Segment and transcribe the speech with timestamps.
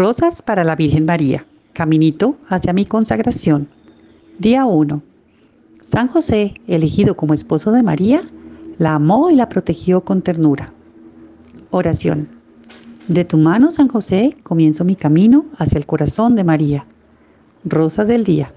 [0.00, 1.44] Rosas para la Virgen María.
[1.74, 3.68] Caminito hacia mi consagración.
[4.38, 5.02] Día 1.
[5.82, 8.22] San José, elegido como esposo de María,
[8.78, 10.72] la amó y la protegió con ternura.
[11.70, 12.28] Oración.
[13.08, 16.86] De tu mano, San José, comienzo mi camino hacia el corazón de María.
[17.66, 18.54] Rosa del día.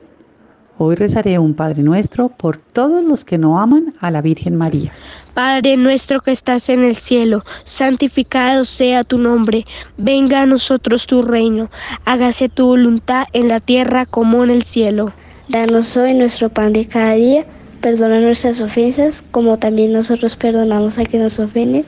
[0.77, 4.91] Hoy rezaré un Padre Nuestro por todos los que no aman a la Virgen María.
[5.35, 9.65] Padre nuestro que estás en el cielo, santificado sea tu nombre,
[9.97, 11.69] venga a nosotros tu reino,
[12.05, 15.13] hágase tu voluntad en la tierra como en el cielo.
[15.47, 17.45] Danos hoy nuestro pan de cada día,
[17.81, 21.85] perdona nuestras ofensas como también nosotros perdonamos a quienes nos ofenden,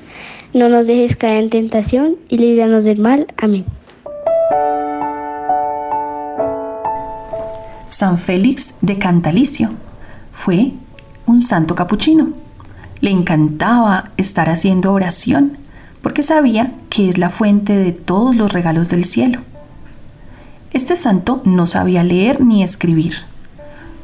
[0.54, 3.28] no nos dejes caer en tentación y líbranos del mal.
[3.38, 3.66] Amén.
[7.98, 9.70] San Félix de Cantalicio
[10.34, 10.74] fue
[11.26, 12.28] un santo capuchino.
[13.00, 15.58] Le encantaba estar haciendo oración
[16.02, 19.40] porque sabía que es la fuente de todos los regalos del cielo.
[20.74, 23.14] Este santo no sabía leer ni escribir,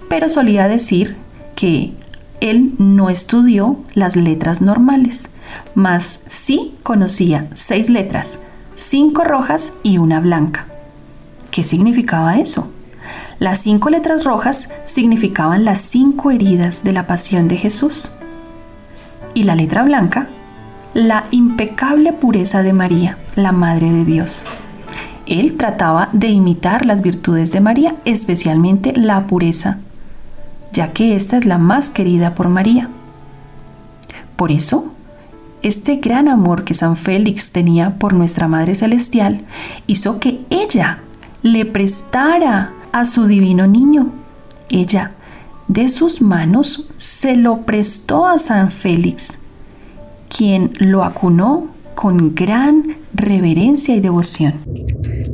[0.08, 1.18] pero solía decir
[1.58, 1.92] que
[2.40, 5.32] él no estudió las letras normales,
[5.76, 8.42] mas sí conocía seis letras,
[8.78, 10.66] cinco rojas y una blanca.
[11.52, 12.72] ¿Qué significaba eso?
[13.40, 18.16] Las cinco letras rojas significaban las cinco heridas de la pasión de Jesús.
[19.34, 20.28] Y la letra blanca,
[20.94, 24.44] la impecable pureza de María, la Madre de Dios.
[25.26, 29.80] Él trataba de imitar las virtudes de María, especialmente la pureza,
[30.74, 32.90] ya que esta es la más querida por María.
[34.36, 34.94] Por eso,
[35.62, 39.42] este gran amor que San Félix tenía por nuestra Madre Celestial
[39.86, 41.00] hizo que ella
[41.44, 44.12] le prestara a su divino niño.
[44.70, 45.12] Ella,
[45.68, 49.40] de sus manos, se lo prestó a San Félix,
[50.30, 54.54] quien lo acunó con gran reverencia y devoción.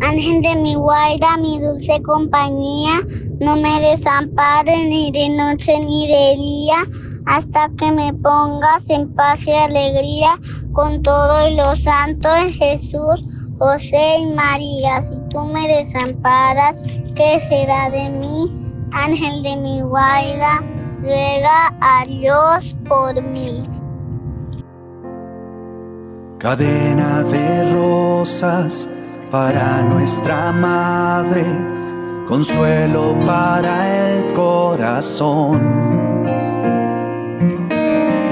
[0.01, 2.91] Ángel de mi guaida, mi dulce compañía,
[3.39, 6.75] no me desampare ni de noche ni de día,
[7.25, 10.39] hasta que me pongas en paz y alegría
[10.73, 13.23] con todo y los santos Jesús,
[13.59, 15.01] José y María.
[15.01, 16.75] Si tú me desamparas,
[17.17, 18.51] ¿qué será de mí?
[18.91, 20.63] Ángel de mi guaida,
[21.01, 23.67] ruega a Dios por mí.
[26.37, 28.87] Cadena de rosas
[29.31, 31.43] para nuestra madre,
[32.27, 35.59] consuelo para el corazón.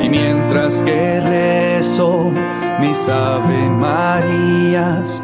[0.02, 2.32] Y mientras que rezo
[2.80, 5.24] mis Ave Marías,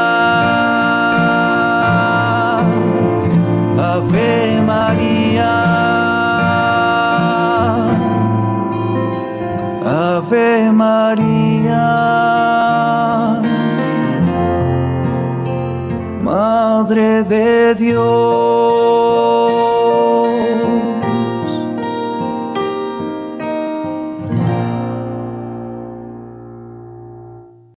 [17.75, 18.50] De Dios.